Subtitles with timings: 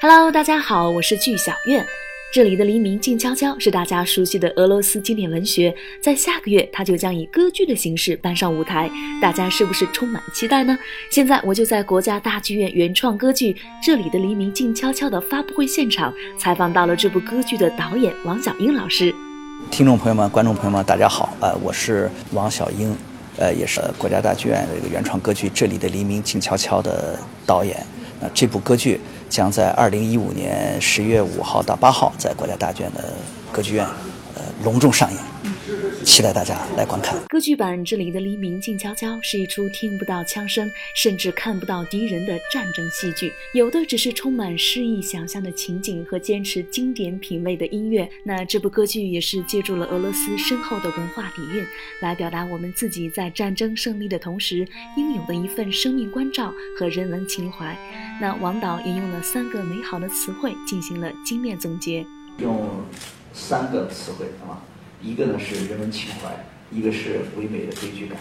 [0.00, 1.84] Hello，大家好，我是剧小院。
[2.32, 8.88] 这里的黎明静悄悄是大家熟悉的俄罗斯经典文学，在下个月它就将以歌剧的形式搬上舞台，
[9.20, 10.78] 大家是不是充满期待呢？
[11.10, 13.52] 现在我就在国家大剧院原创歌剧
[13.84, 19.12] 《这里的黎明静悄悄》的发布会现场采访到了这部歌剧的导演王小英老师。
[19.68, 22.96] 听众朋友们、观众朋友们，大家好，呃，我是王小英，
[23.36, 27.84] 呃，也是国家大剧院这个原创歌剧《这里的黎明静悄悄》的导演。
[28.20, 33.12] 那这部歌剧将在二零一五年十月五号到八号在国家大剧院的
[33.52, 33.84] 歌剧院，
[34.34, 35.20] 呃，隆重上演。
[36.08, 48.08] 期待大家来观看歌剧版《这里的黎明静悄悄》是一出听不到枪声，甚至看不到敌人的战争戏剧，有的只是充满诗意想象的情景和坚持经典品味的音乐。
[48.24, 51.64] 那这部歌剧也是借助了俄罗斯深厚的文化底蕴，
[52.00, 57.76] 来表达我们自己在战争胜利的同时应有的一份生命关照和人文情怀。
[58.18, 62.04] 那王导也用了三个美好的词汇进行了精炼总结，
[62.38, 62.82] 用
[63.34, 64.56] 三个词汇啊。
[65.00, 66.30] 一个呢是人文情怀，
[66.70, 68.18] 一个是唯美的悲剧感，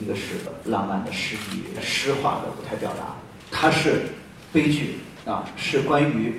[0.00, 3.14] 一个是浪漫的诗意、诗化的舞台表达。
[3.50, 4.02] 它是
[4.52, 6.34] 悲剧啊，是关于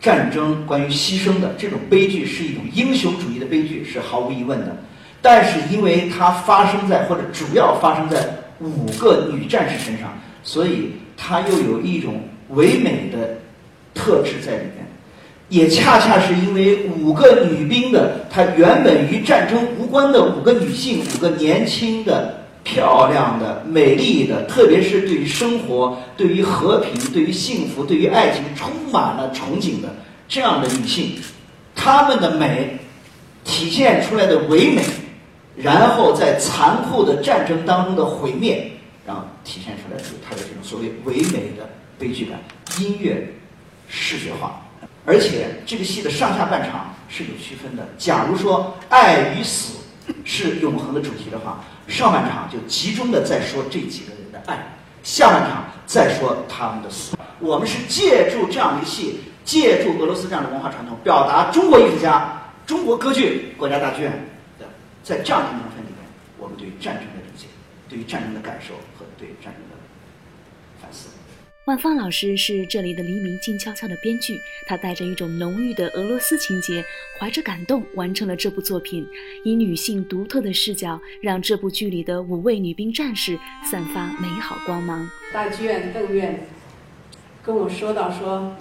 [0.00, 1.54] 战争、关于牺牲的。
[1.58, 4.76] 这种悲剧是一种英雄主义的悲剧，是毫无疑问的。
[5.20, 13.38] 但是因为它发生在或者主要发生在五个女战士身上，所以它又有一种唯美的
[13.94, 14.83] 特质在里面。
[15.54, 29.94] 也恰恰是因为五个女兵的，她原本与战争无关的五个女性，五个年轻的、漂亮的、美丽的，特别是对于生活、对于和平、对于幸福、对于爱情充满了憧憬的
[30.26, 31.12] 这样的女性，
[31.76, 32.76] 她们的美
[33.44, 34.82] 体现出来的唯美，
[35.54, 38.72] 然后在残酷的战争当中的毁灭，
[39.06, 42.40] 然后体现出来的她的这种所谓唯美的悲剧感，
[42.80, 43.32] 音乐
[43.86, 44.60] 视觉化。
[45.06, 47.86] 而且这个戏的上下半场是有区分的。
[47.98, 49.78] 假如说爱与死
[50.24, 57.16] 是永恒的主题的话，上半场就集中的在说这几个人的爱，下半场再说他们的死。
[57.40, 64.10] 我们是借助这样一个戏，借助俄罗斯这样的文化传统，表达中国艺术家、中国歌剧国家大剧院
[64.58, 64.66] 的
[65.02, 65.98] 在这样一个年份里面，
[66.38, 67.46] 我们对战争的理解，
[67.88, 69.76] 对于战争的感受和对战争的
[70.80, 71.08] 反思。
[71.66, 76.84] 万芳老师是这里的黎明静悄悄的编剧，他带着一种浓郁的俄罗斯情节，
[77.18, 79.08] 怀着感动完成了这部作品，
[79.44, 85.08] 以女性独特的视角，让这部剧里的五位女兵战士散发美好光芒。
[85.32, 86.46] 大剧院邓院
[87.42, 88.54] 跟我说到说，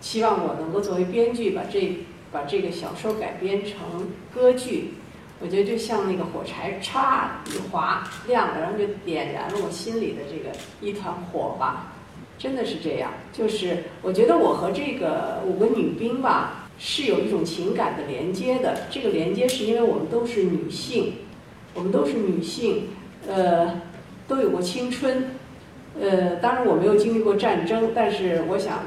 [0.00, 1.98] 希望我能够作为编剧把这
[2.32, 4.94] 把这个小说改编成歌剧，
[5.38, 11.94] 我觉得就像那个火柴嚓一划亮了，然后就点燃了我心里的这个一团火吧。
[12.38, 18.82] 真的是这样，就是我觉得我和这个五个女兵吧是有一种情感的连接的。
[18.88, 21.14] 这个连接是因为我们都是女性，
[21.74, 22.90] 我们都是女性，
[23.26, 23.80] 呃，
[24.28, 25.30] 都有过青春，
[26.00, 28.84] 呃，当然我没有经历过战争，但是我想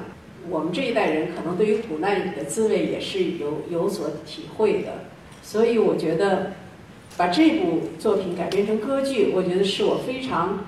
[0.50, 5.04] 我们这一代人可能对于苦难里的滋味也是有有所体会的。
[5.44, 6.54] 所以我觉得
[7.18, 10.66] 把这部作品改编成歌剧，我觉得是我非常。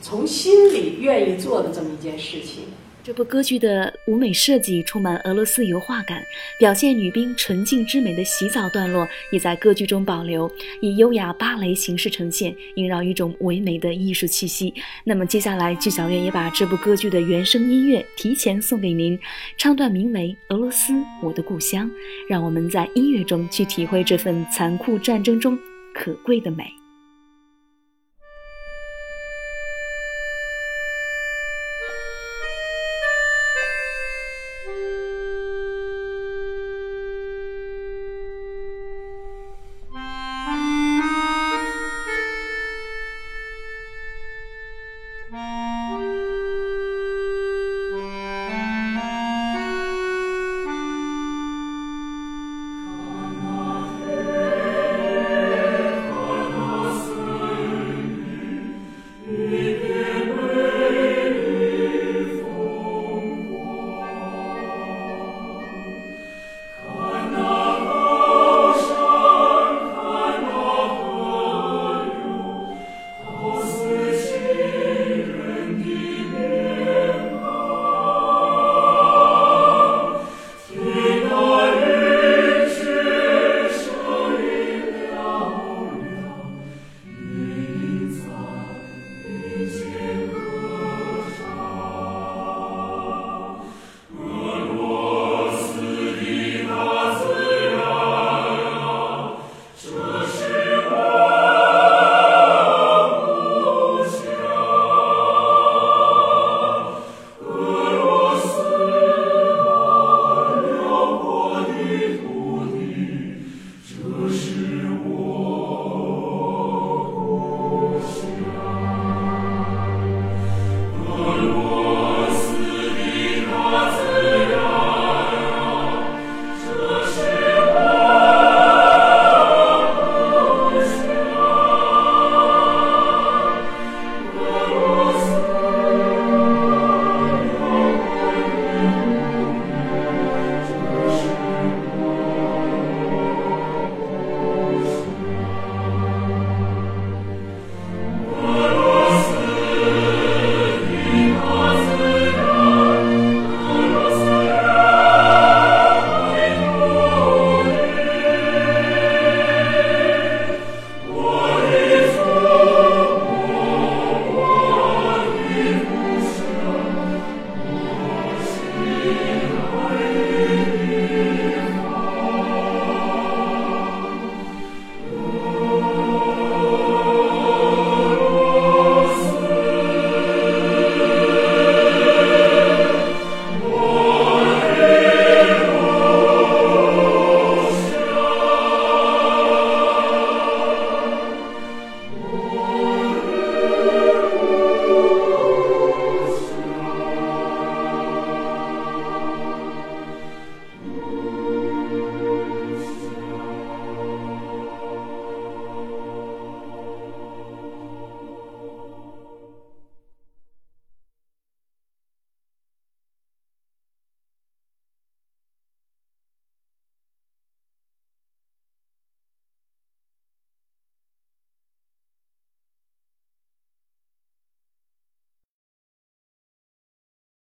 [0.00, 2.64] 从心里愿意做的这么一件事情。
[3.04, 6.22] 这部歌剧的舞美设计充满俄罗斯油画感，
[6.58, 10.50] 表现女兵纯净之美的洗澡段落也在歌剧中保留，
[10.82, 14.74] 以优雅芭蕾形式呈现，萦绕一种唯美的艺术气息。
[15.04, 19.18] 那么接下来，剧小院也把这部歌剧的原声音乐提前送给您，
[19.56, 21.88] 唱段名为《俄罗斯，我的故乡》，
[22.28, 25.58] 让我们在音乐中去体会这份残酷战争中
[25.94, 26.77] 可贵的美。